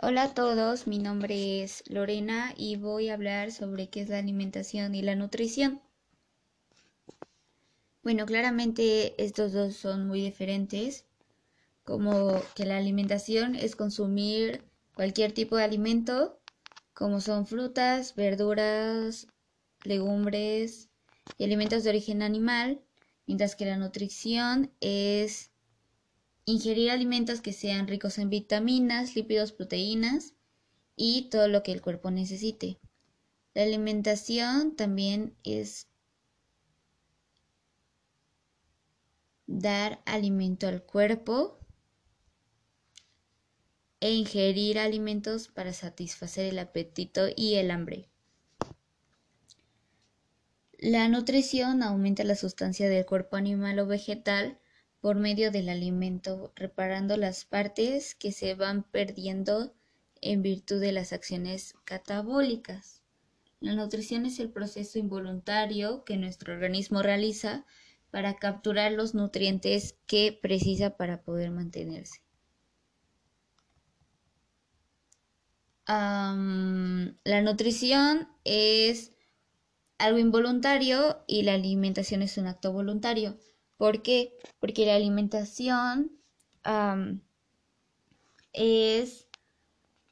[0.00, 4.18] Hola a todos, mi nombre es Lorena y voy a hablar sobre qué es la
[4.18, 5.82] alimentación y la nutrición.
[8.04, 11.04] Bueno, claramente estos dos son muy diferentes,
[11.82, 14.62] como que la alimentación es consumir
[14.94, 16.38] cualquier tipo de alimento,
[16.94, 19.26] como son frutas, verduras,
[19.82, 20.90] legumbres
[21.38, 22.80] y alimentos de origen animal,
[23.26, 25.50] mientras que la nutrición es
[26.48, 30.32] ingerir alimentos que sean ricos en vitaminas, lípidos, proteínas
[30.96, 32.80] y todo lo que el cuerpo necesite.
[33.52, 35.88] La alimentación también es
[39.46, 41.58] dar alimento al cuerpo
[44.00, 48.08] e ingerir alimentos para satisfacer el apetito y el hambre.
[50.78, 54.58] La nutrición aumenta la sustancia del cuerpo animal o vegetal
[55.00, 59.72] por medio del alimento, reparando las partes que se van perdiendo
[60.20, 63.02] en virtud de las acciones catabólicas.
[63.60, 67.64] La nutrición es el proceso involuntario que nuestro organismo realiza
[68.10, 72.22] para capturar los nutrientes que precisa para poder mantenerse.
[75.88, 79.12] la nutrición es
[79.96, 83.38] algo involuntario y la alimentación es un acto voluntario.
[83.78, 84.36] ¿Por qué?
[84.60, 86.12] Porque la alimentación
[88.52, 89.28] es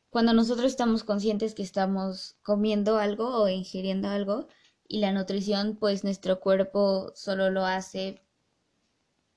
[0.08, 4.48] cuando nosotros estamos conscientes que estamos comiendo algo o ingiriendo algo
[4.88, 8.22] y la nutrición pues nuestro cuerpo solo lo hace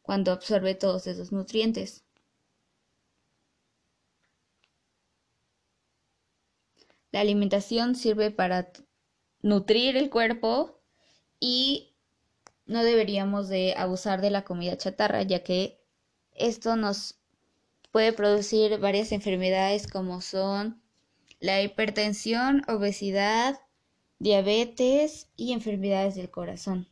[0.04, 2.06] cuando absorbe todos esos nutrientes.
[7.12, 8.72] La alimentación sirve para
[9.42, 10.80] nutrir el cuerpo
[11.40, 11.89] y
[12.70, 15.82] no deberíamos de abusar de la comida chatarra, ya que
[16.36, 17.20] esto nos
[17.92, 20.80] puede producir varias enfermedades como son
[21.40, 23.60] la hipertensión, obesidad,
[24.20, 26.88] diabetes y enfermedades del corazón.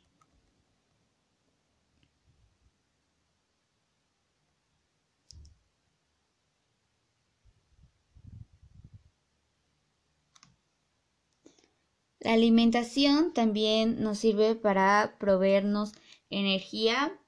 [12.20, 15.92] La alimentación también nos sirve para proveernos
[16.30, 17.20] energía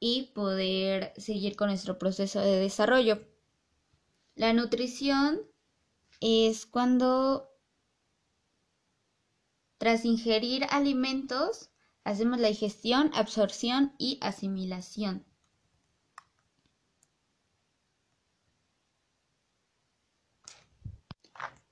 [0.00, 3.22] y poder seguir con nuestro proceso de desarrollo.
[4.34, 5.42] La nutrición
[6.20, 7.50] es cuando
[9.78, 11.70] tras ingerir alimentos
[12.04, 15.26] hacemos la digestión, absorción y asimilación.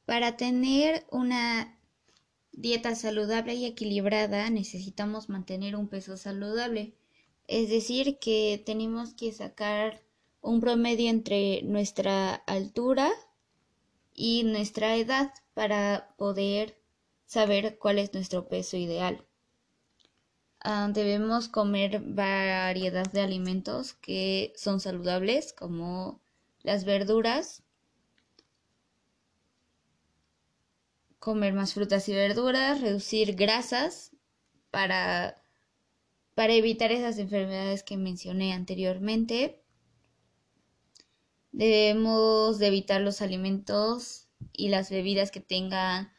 [0.04, 1.79] Para tener una
[2.60, 6.94] dieta saludable y equilibrada necesitamos mantener un peso saludable.
[7.48, 10.02] Es decir, que tenemos que sacar
[10.42, 13.10] un promedio entre nuestra altura
[14.14, 16.76] y nuestra edad para poder
[17.26, 19.24] saber cuál es nuestro peso ideal.
[20.62, 26.20] Ah, debemos comer variedad de alimentos que son saludables como
[26.62, 27.62] las verduras,
[31.20, 34.16] comer más frutas y verduras, reducir grasas
[34.70, 35.40] para,
[36.34, 39.62] para evitar esas enfermedades que mencioné anteriormente.
[41.52, 46.10] Debemos de evitar los alimentos y las bebidas que tengan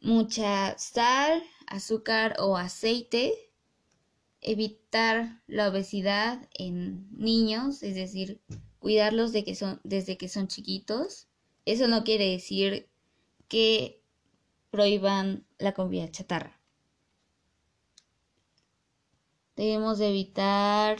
[0.00, 3.34] mucha sal, azúcar o aceite.
[4.40, 8.42] Evitar la obesidad en niños, es decir,
[8.78, 11.26] cuidarlos de que son, desde que son chiquitos.
[11.64, 12.90] Eso no quiere decir
[13.48, 14.03] que
[14.74, 16.60] prohíban la comida chatarra.
[19.54, 20.98] Debemos evitar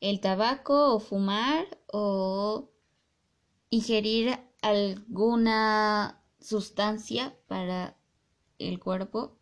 [0.00, 2.68] el tabaco o fumar o
[3.70, 7.96] ingerir alguna sustancia para
[8.58, 9.38] el cuerpo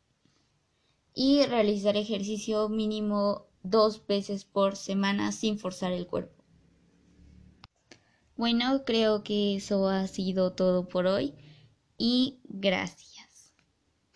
[1.14, 6.44] y realizar ejercicio mínimo dos veces por semana sin forzar el cuerpo.
[8.36, 11.34] Bueno, creo que eso ha sido todo por hoy
[11.96, 13.19] y gracias.